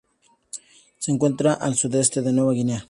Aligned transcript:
Se 0.97 1.11
encuentra 1.11 1.53
al 1.53 1.75
sudeste 1.75 2.23
de 2.23 2.33
Nueva 2.33 2.53
Guinea. 2.53 2.79